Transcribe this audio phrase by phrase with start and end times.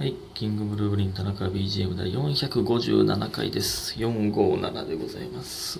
[0.00, 3.94] はい、キングブルーブリン田中 BGM 第457回です。
[3.98, 5.78] 457でございます。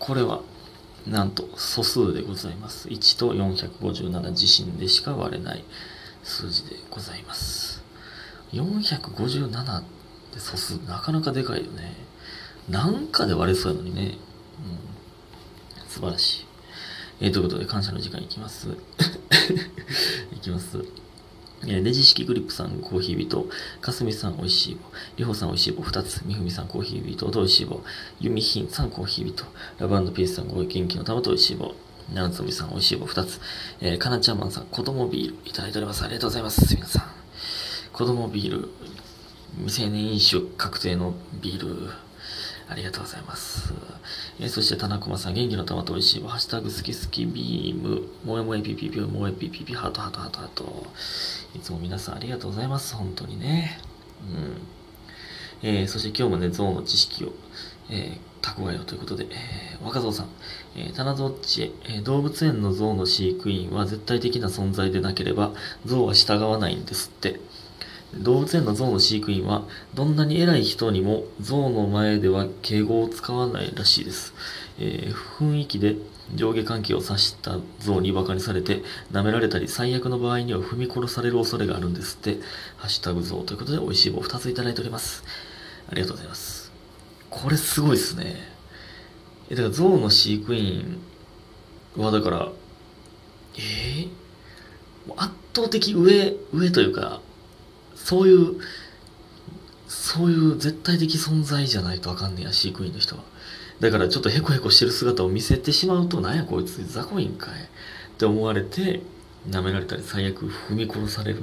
[0.00, 0.40] これは、
[1.06, 2.88] なんと素数でございます。
[2.88, 5.62] 1と457自身でしか割れない
[6.24, 7.84] 数字でございます。
[8.52, 9.84] 457っ
[10.32, 11.94] て素数なかなかでかいよね。
[12.68, 14.18] なんかで割れそうやのにね。
[15.78, 16.46] うん、素晴らしい。
[17.20, 18.66] えー、ということで感謝の時間いきます。
[20.34, 21.03] いきます。
[21.66, 23.46] えレジ式グリップさんコーヒービート、
[23.80, 24.80] かすみさんおいしい棒、
[25.16, 27.82] りほさんおいしい棒2つ、みふみさんコーヒービートとおいしい棒、
[28.20, 29.44] ゆみひんさんコーヒービート、
[29.78, 31.74] ラブピースさんご元気の玉とおいしい棒、
[32.12, 33.40] ななつみさんおいしい棒2つ、
[33.80, 36.02] えー、かなちゃんマンさん子供ビールいただいております。
[36.04, 36.74] ありがとうございます。
[36.74, 37.02] 皆さん。
[37.92, 38.68] 子供ビール、
[39.58, 41.90] 未成年飲酒確定のビール、
[42.68, 43.74] ありがとうございます。
[44.40, 46.30] えーそして、田中間さん、元気の玉と美味しいわ。
[46.30, 50.86] ハッシュタグ好き好きビーム、もえもえピピピ、もえピピピ、ハートハートハートハート。
[51.54, 52.94] いつも皆さんありがとうございます。
[52.94, 53.78] 本当にね。
[55.62, 55.68] うん。
[55.68, 57.32] えーそして今日もね、象の知識を、
[57.90, 60.28] えー、蓄えようということで、えー若造さん、
[60.76, 65.52] えー、棚ぞっちへ、えー動物園の象の飼育員は絶対的な存在でなければ、
[65.84, 67.40] 象は従わないんですって。
[68.18, 74.34] 動物園の象の飼育員はどんなに偉い人にも象の前では敬語を使わないらしいです、
[74.78, 75.96] えー雰囲気で
[76.34, 82.38] 上下関係を指した象に馬鹿にされて舐められたり最悪の場合には踏み殺される恐れがあるんですって。
[82.78, 85.22] ハッシュタグ象ということで美味しい棒2ついただいております。
[85.90, 86.72] ありがとうございます。
[87.30, 88.36] これすごいですね。
[89.50, 90.98] えだから象の飼育員
[91.96, 92.48] はだから
[93.56, 94.08] えー
[95.16, 97.20] 圧倒的上上というか
[97.94, 98.60] そういう、
[99.88, 103.22] そういう絶対的存在じゃないとあかんねや、飼育員の人は。
[103.80, 107.56] だからちょっとヘコヘコしてる姿を見せてしまうと、なんやこいつ、雑魚いんかいっ
[108.18, 109.02] て思われて、
[109.48, 111.40] 舐められたり最悪踏み殺される。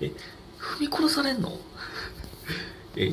[0.00, 0.12] え、
[0.58, 1.58] 踏み殺されんの？
[2.96, 3.12] え、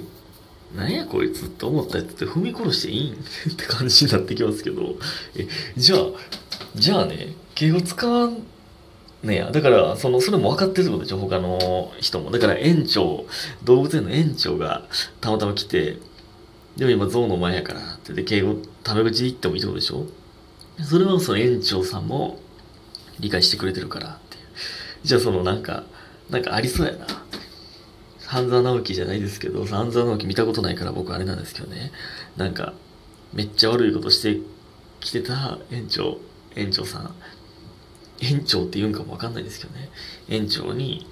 [0.76, 3.14] なんやこいつって思ったやつって踏み殺していいん？
[3.14, 3.18] っ
[3.56, 4.96] て感じになってきますけど、
[5.36, 6.00] え、じゃあ、
[6.76, 8.44] じゃあね、敬語使わん
[9.24, 12.32] ねや、だから、その、それも分かってるってことでしょ、他の人も。
[12.32, 13.26] だから、園長、
[13.64, 14.88] 動物園の園長が
[15.22, 15.98] たまたま来て、
[16.76, 20.06] でも今、象の前やからって、で、敬語、タメ口で言ってもいいってことでしょ
[20.84, 22.40] それはその園長さんも
[23.20, 24.44] 理解してくれてるからっていう。
[25.04, 25.84] じゃあ、その、なんか、
[26.30, 27.08] なんかありそうやな。
[28.28, 31.92] 半沢直樹じゃないですけど、半沢直樹見たことないから僕あれなんですけどね。
[32.36, 32.74] なんか、
[33.34, 34.40] めっちゃ悪いことして
[35.00, 36.20] きてた園長、
[36.56, 37.16] 園長さん。
[38.20, 39.90] 園長って言うんかもわかんないですけどね。
[40.28, 41.08] 園長に、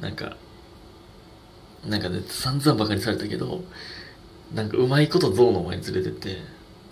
[0.00, 0.36] なんか、
[1.86, 3.62] なんかね、散々バカにされたけど、
[4.54, 6.38] なんかうまいこと象の前に連れてって、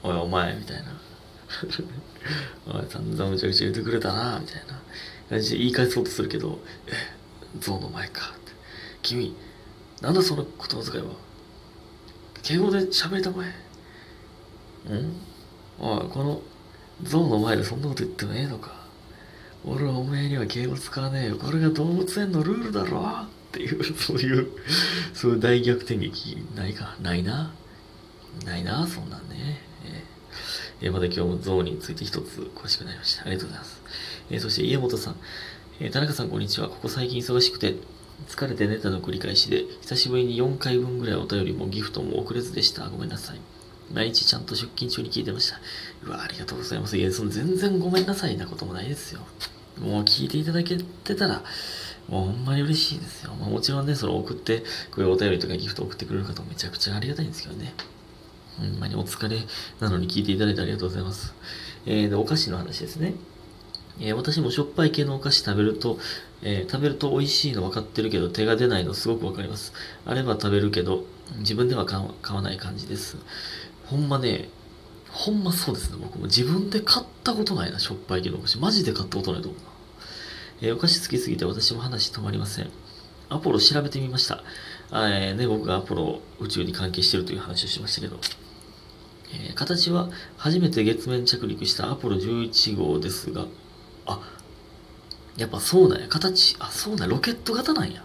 [0.02, 1.00] おいお前、みたいな。
[2.68, 4.80] おい、散々むちゃくちゃ言ってくれたな、みたいな
[5.30, 6.92] 感じで言い返そうとするけど、え、
[7.60, 8.52] 象の前かって。
[9.02, 9.34] 君、
[10.00, 11.12] なんだその言葉遣いは。
[12.42, 13.48] 敬語で喋りたまえ。
[14.94, 15.12] ん？
[15.80, 16.42] おい、この
[17.02, 18.85] 象の前でそんなこと言ってもええのか。
[19.66, 21.36] 俺はお前には敬語使わねえよ。
[21.36, 24.48] これが動物園のルールだろっていう、そういう、
[25.12, 27.52] そういう大逆転劇ないかないな。
[28.44, 29.60] ないな、そんなんね。
[29.84, 33.22] えーえーまた今日も象について一つ詳しくなりました。
[33.22, 33.80] ありがとうございます。
[34.30, 35.16] えーそして家元さん。
[35.80, 36.68] えー田中さんこんにちは。
[36.68, 37.74] ここ最近忙しくて、
[38.28, 42.88] 疲れて寝たの繰り返しで、久しぶりに4回分ぐらいお便りもギフトも送れずでした。
[42.88, 43.40] ごめんなさい。
[43.92, 45.60] 毎日ちゃんと出勤中に聞いてました。
[46.04, 46.96] うわ、ありがとうございます。
[46.96, 49.26] いや、その全然ごめんなさいなこともないですよ。
[49.80, 51.42] もう聞いていただけてたら、
[52.08, 53.34] もうほんまに嬉しいですよ。
[53.34, 54.60] まあ、もちろんね、その送って、
[54.90, 57.74] こういうお便りとかギフト送ってくれる方もめちゃくちゃありがたいんですけどね。
[58.58, 59.38] ほんまにお疲れ
[59.80, 61.34] なのに聞いていただいてありがとうございます。
[61.84, 63.14] えー、で、お菓子の話ですね。
[64.00, 65.98] えー私もしょっぱい系のお菓子食べると、
[66.42, 69.72] えー食べると美味しいの分かってるけど手が出ないのすごく分かります。
[70.04, 71.04] あれば食べるけど、
[71.38, 72.00] 自分では買
[72.36, 73.16] わない感じです。
[73.86, 74.48] ほんまね、
[75.16, 75.96] ほんまそうですね。
[76.00, 78.58] 僕も自分で買ったことないな、しょっぱい系のお菓子。
[78.58, 79.68] マジで買ったことないと思うな。
[80.60, 82.70] えーお菓子好きすぎて私も話止まりません。
[83.30, 84.42] アポロ調べてみました。
[84.92, 88.18] えーね、僕がアポロ宇宙に関係してるという話をしましたけど、
[89.32, 93.46] えー形は初めて月面着陸したアポロ11号ですが、
[94.06, 94.20] あ、
[95.36, 96.08] やっぱそうなんや。
[96.08, 98.04] 形、あ、そうなんやロケット型なんや。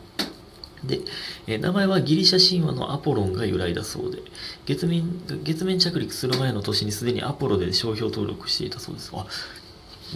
[0.83, 1.01] で、
[1.47, 4.19] えー名前はギリシャ神話のアポロンが由来だそうで、
[4.65, 5.03] 月面、
[5.43, 9.11] 月面着陸する前の年にすでにアポロで商標登録していたそうです。
[9.13, 9.25] あ、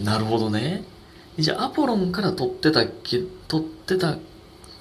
[0.02, 0.84] なるほどね。
[1.38, 4.18] じゃあ、アポロンから取ってたっけ、取ってた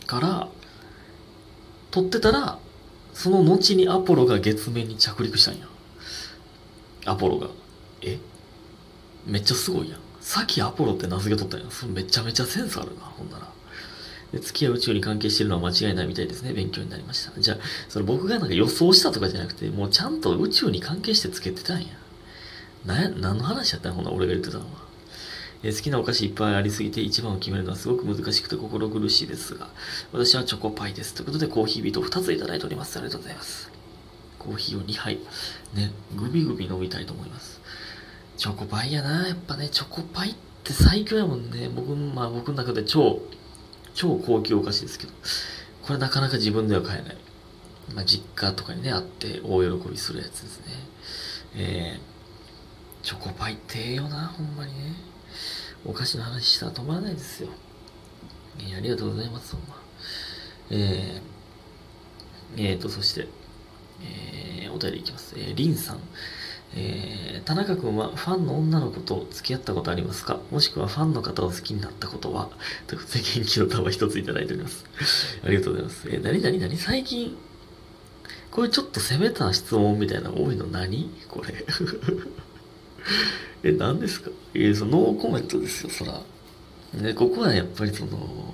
[0.07, 0.47] から、
[1.91, 2.59] 取ってたら、
[3.13, 5.67] その後にアポロが月面に着陸したんや。
[7.05, 7.49] アポロが。
[8.01, 8.19] え？
[9.25, 9.99] めっちゃすごいやん。
[10.19, 11.67] さっきアポロって名付けとったんや。
[11.69, 13.47] それめちゃめちゃセンスあるな、ほんなら。
[14.39, 16.53] 月は宇宙に関係してるのは間違いないみたいですね。
[16.53, 17.39] 勉強になりました。
[17.39, 17.57] じゃあ、
[17.89, 21.87] それ僕がなんか予想したとかじゃなくて、もうちゃんと宇宙に関係してつけてたんや。
[22.85, 24.85] な、何の話やったんほな、俺が言ってたのは。
[25.63, 29.69] え好きなお菓子いっぱいありすぎて一番を決めるのはすごく難しくて心苦しいですが、
[30.11, 31.13] 私はチョコパイです。
[31.15, 32.97] ということで、コーヒービート2ついただいております。
[32.97, 33.71] ありがとうございます。
[34.37, 35.19] コーヒーを2杯、
[35.73, 37.59] ね、グビグビ飲みたいと思います。
[38.37, 39.27] チョコパイやな。
[39.27, 41.69] やっぱね、チョコパイって最強やもんね。
[41.73, 43.21] 僕、まあ僕の中で超
[43.95, 45.13] 超高級お菓子ですけど、
[45.81, 47.17] これなかなか自分では買えない。
[47.95, 50.65] まあ、実家とかにね、あって大喜びするやつですね。
[51.55, 54.95] えー、チョコパイってええよな、ほんまにね。
[55.85, 57.49] お菓子の話したら止まらないですよ。
[58.59, 59.81] えー、ありがとうございます、ほんま。
[60.71, 63.27] えー、えーと、そして、
[64.01, 65.35] えー、お便りいきます。
[65.37, 65.99] えー、リンさん。
[66.77, 70.39] えー、田中君はファンの女の子と付き合ったことありますか？
[70.51, 72.49] もしくはファンの方を好きになったことは？
[72.87, 74.83] ということで元気の玉一ついただいております。
[75.45, 76.07] ありがとうございます。
[76.09, 77.37] えー、なになになに最近、
[78.51, 81.09] これちょっと攻めた質問みたいな多いの何？
[81.29, 81.65] これ。
[83.63, 84.31] え、何ですか？
[84.53, 86.21] えー、そのノーコメントですよ、そら。
[86.93, 88.53] ね、ここはやっぱりその、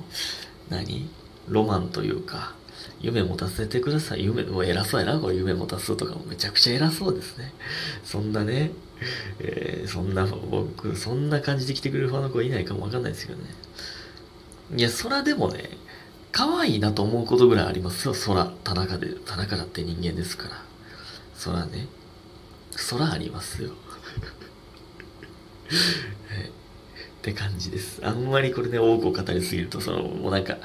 [0.69, 1.09] 何？
[1.47, 2.53] ロマンというか、
[2.99, 4.23] 夢持たせてください。
[4.23, 7.53] 夢、もう偉そうやな、これ夢持たすとかもめちゃくちゃ偉そうですね。
[8.03, 8.71] そんなね、
[9.39, 13.49] えー、そんな、僕、そんな感じで来てくれるファンの子いないかもわかんないですけどね。
[14.75, 15.69] いや、そらでもね、
[16.31, 18.45] 可愛いなと思うことぐらいありますよ、空。
[18.63, 20.63] 田中で、田中だって人間ですから。
[21.35, 21.87] そらね、
[22.89, 23.69] 空ありますよ。
[23.69, 23.75] は
[26.45, 26.61] い
[27.21, 27.99] って感じです。
[28.03, 30.57] あんまりこれね、多くを語りすぎると、その、もうなんか、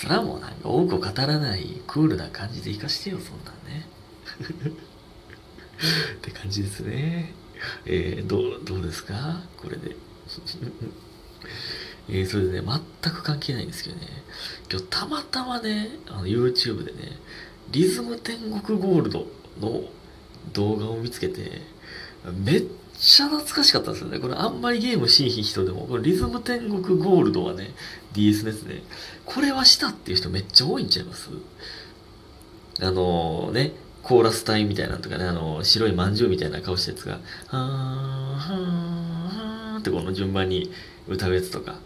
[0.00, 3.86] そらもうなんか多くを語らないクールな感じで生かしてよ、そんなんね。
[6.16, 7.34] って感じですね。
[7.84, 9.42] えー、どう、どうですか？
[9.56, 9.96] これで。
[12.10, 12.66] えー、それでね、
[13.02, 14.06] 全く関係ないんですけどね、
[14.70, 17.18] 今日たまたまね、あの YouTube でね、
[17.70, 19.26] リズム天国ゴールド
[19.60, 19.82] の
[20.52, 21.62] 動画を見つけて、
[22.44, 22.64] めっ
[23.00, 24.18] ちゃ懐かしかったですよね。
[24.18, 27.70] これあんまりゲームしい人でも、これリズム天国ゴールドはね、
[28.12, 28.82] DS ですね。
[29.24, 31.30] これはしたっていう人めっちゃ多いんちゃいます？
[32.80, 33.72] あのー、ね、
[34.02, 40.70] コーラス隊みたいなのとかね、あのー、白いまんじゅうみたいな顔したやつが、はーはーはーってこの順番に
[41.06, 41.76] 歌うやつとか、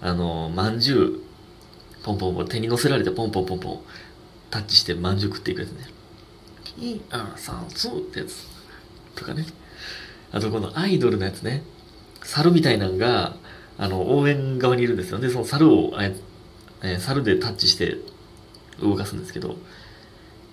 [0.00, 3.80] あのー、まんじゅう、ポンポンポン、手に乗せられてポンポンポンポン、
[4.50, 5.84] タッチしてまんじゅう食っていくやつね。
[6.78, 8.46] 1、2、3、2ってやつ。
[9.14, 9.46] とかね。
[10.32, 11.62] あとこのアイドルのやつね。
[12.22, 13.36] 猿みたいなのが、
[13.78, 15.18] あの、応援側にいるんですよ。
[15.18, 17.96] で、その猿を、えー、猿でタッチして
[18.80, 19.56] 動かすんですけど、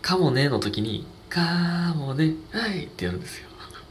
[0.01, 3.47] かもねの時に、かもね、はいってやるんですよ。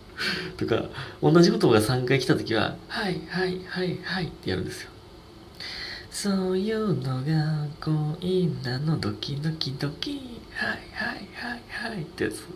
[0.57, 0.85] とか、
[1.23, 4.91] 同じ言葉が3回来た時は、はいはいはいはいってやるんですよ。
[6.11, 12.47] そういうのが恋なのドキドキドキ、はいはいはいはいってやつ。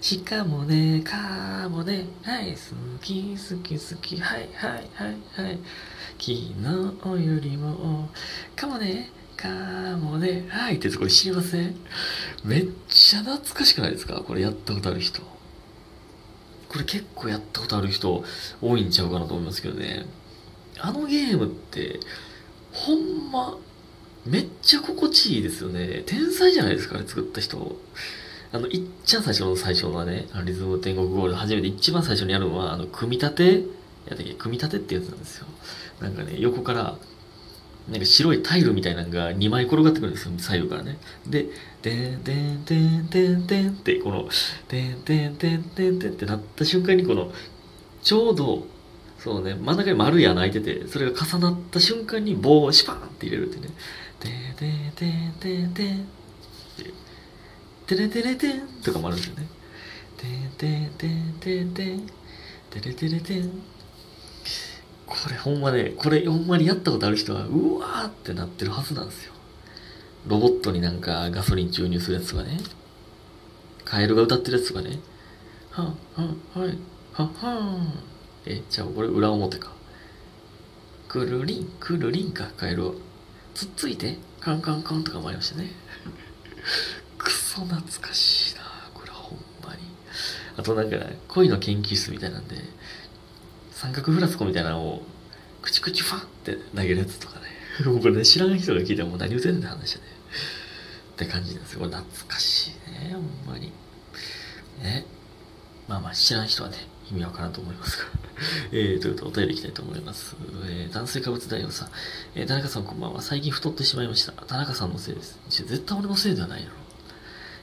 [0.00, 2.58] しかもね、かもね、はい、好
[3.02, 5.58] き好き好き、はいはいはいはい。
[6.18, 6.32] 昨
[7.18, 8.08] 日よりも、
[8.54, 9.48] かもね、か
[9.96, 11.74] もね、はいってこれ知りません？
[12.44, 14.22] めっちゃ懐かしくないですか？
[14.26, 15.20] これやったことある人。
[16.68, 18.24] これ結構やったことある人
[18.60, 20.06] 多いんちゃうかなと思いますけどね。
[20.78, 21.98] あのゲームって、
[22.72, 23.56] ほんま、
[24.26, 26.02] めっちゃ心地いいですよね。
[26.06, 27.80] 天才じゃないですか、あれ作った人。
[28.50, 33.54] あの、いっちゃん最初の最初のね、リズム天国ゴール初めて一番最初にやるのは、あの、組み立て、
[34.08, 34.34] やったっけ？
[34.34, 35.46] 組み立てってやつなんですよ。
[36.00, 36.96] なんかね、横から、
[37.90, 40.98] なんか白いタイルみたいなのが2枚転がってくるんですよ、左右からね。
[41.26, 41.46] で、
[41.82, 44.28] でんてんてんてんてんって、この、
[44.66, 47.30] てんてんてんてんてんってなった瞬間に、この、
[48.02, 48.66] ちょうど、
[49.18, 53.68] そうね、真ん中に丸い穴開いてて、それが重なった瞬間に棒をシパーンって入れるってね。
[54.20, 56.08] てんてんてんてんてんて
[57.96, 59.46] れてれてんとかもあるんですよね。
[60.16, 62.06] てんてんてんてんてん、
[62.70, 63.50] てれてれてん。
[65.06, 69.32] これほんまね、これほんまにやったことある人は、うわーってなってるはずなんですよ。
[70.26, 72.58] ロボットになんかガソリン注入するやつとかね。
[73.84, 74.98] カエルが歌ってるやつとかね。
[75.70, 76.78] はん、はん、はい、
[77.12, 77.92] はん、はん。
[78.44, 79.72] え、じゃあこれ裏表か。
[81.08, 82.92] くるりん、くるりんか、カエルは。
[83.54, 85.70] つっついて、カンカンカンとかもありましたね。
[87.64, 88.62] 懐かしいな
[88.94, 89.82] これほんまに
[90.56, 90.96] あとなんか、
[91.28, 92.56] 恋の研究室みたいなんで
[93.72, 95.02] 三角フラスコみたいなのを
[95.62, 97.46] クチクチファンって投げるやつとかね
[97.86, 100.06] もうこれね知らん人が聞いても何言うてんねんって話で、ね、
[101.14, 103.72] って感じなんですよこれ懐かしいねほんまに
[104.82, 105.04] ね
[105.86, 106.76] まあまあ知らん人はね
[107.10, 108.04] 意味わからんと思いますが。
[108.70, 110.36] えー、ということでお便りいきたいと思います。
[110.66, 111.90] えー、男性化物大王さん。
[112.34, 113.22] えー、田中さんこんばんは。
[113.22, 114.32] 最近太ってしまいました。
[114.32, 115.38] 田中さんのせいです。
[115.48, 116.74] 絶対俺のせいではないやろ。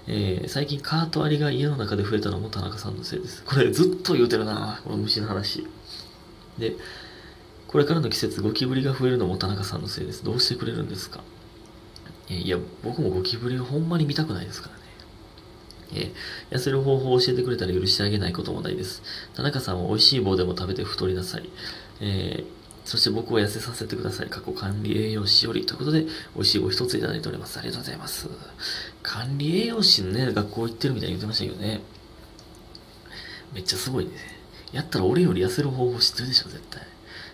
[0.07, 3.43] えー、最近カートアリが家の中で増えたのも田中さんのせいです。
[3.43, 5.65] これずっと言うてるなこの虫の話。
[6.57, 6.75] で、
[7.67, 10.23] これからの季節ゴキブリが増えるのも田中さんのせいです。
[10.23, 11.21] どうしてくれるんですか、
[12.29, 14.81] いや、僕もゴキブリをほんまに見たくないですからね。
[15.93, 19.01] えー、痩せる方法を教えてくれたら許してあげないこともないです。
[19.35, 21.49] 田中さんは美味しい棒でも食べて太りなさい。
[21.99, 22.45] えー、
[22.85, 24.27] そして僕を痩せさせてください。
[24.27, 27.59] 過去管理栄養士よりということで、美味しい棒一ついただいております。
[27.59, 28.29] ありがとうございます。
[29.05, 31.81] 管理栄養士のね、学校行ってるみたいに言ってましたけどね。
[33.53, 34.11] めっちゃすごいね。
[34.73, 36.81] やったら俺より痩せる方法知ってるでしょ、絶対。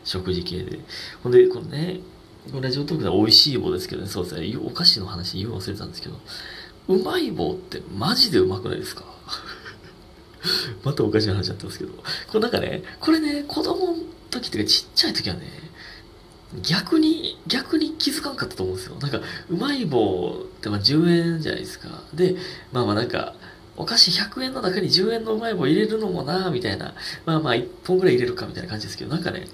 [0.04, 0.80] 食事系で。
[1.24, 2.02] ほんで、このね、
[2.50, 6.20] このラジオトークでは美味しい棒ですけどね、そうですね、お菓子の話言う忘れたんですけど、
[6.90, 9.06] うまい棒ってマジでうまくないですか？
[10.84, 11.94] またおかしい話になってますけど。
[11.94, 13.98] これなんかね、これね、子供の
[14.30, 15.71] 時ってかちっちゃい時はね、
[16.62, 18.96] 逆に、逆に気づかんかったと思うんですよ。
[19.00, 22.04] なんか、うまい棒ってまあ10円じゃないですか。
[22.14, 22.36] で、
[22.72, 23.36] まあまあなんか、
[23.78, 26.94] お菓子100円の中に10円のうまい棒入れるのもなみたいな。
[27.26, 29.48] まあまあ1本ぐらい入れるかみたいな感じですけど、なんかね、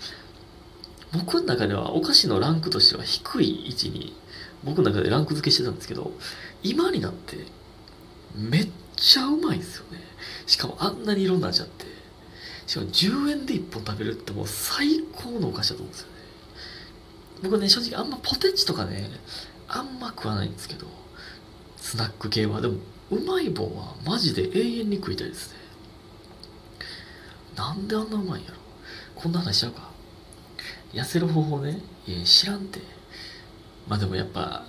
[1.13, 4.15] 僕の中ではお菓子のランクとしては低い位置に、
[4.63, 6.11] 僕の中でランク付けしてたんですけど、
[6.63, 7.37] 今になって
[8.35, 9.99] めっちゃうまいんですよね
[10.45, 11.85] しかもあんなにいろんな味あって
[12.65, 16.16] しかも10円で1本食べるってもう最高のお菓子だと思うんですよね
[17.43, 19.09] 僕ね正直あんまポテチとかね
[19.67, 20.87] あんま食わないんですけど
[21.77, 22.61] スナック系は。
[22.61, 22.75] でも
[23.09, 25.57] うまい棒はマジで永遠に食いたいですね。
[27.55, 28.57] なんであんなうまいんやろ。
[29.15, 29.89] こんな話しちゃうか。
[30.93, 32.81] 痩せる方法ねいや知らんて。
[33.87, 34.65] まあでもやっぱ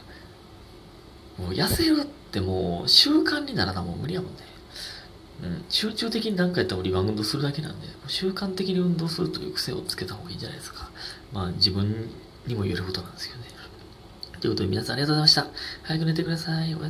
[1.36, 4.38] もう痩せるってもう習慣にならなもう無理やもんね。
[5.42, 10.90] うん、集中的に何回やったらリバウンドするだけなんで、習慣的に運動するという癖をつけた方がいいんじゃないですか。
[11.32, 12.10] まあ自分
[12.48, 13.46] にも言えることなんですけどね。
[14.40, 15.46] ということで皆さんありがとうございました。
[15.82, 16.74] 早く寝てください。